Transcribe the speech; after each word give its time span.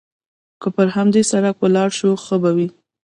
که 0.61 0.67
پر 0.75 0.87
همدې 0.95 1.21
سړک 1.31 1.55
ولاړ 1.59 1.89
شو، 1.99 2.09
ښه 2.23 2.35
به 2.41 2.51
وي. 2.55 2.67